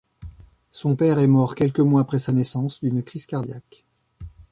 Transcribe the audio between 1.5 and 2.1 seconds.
quelques mois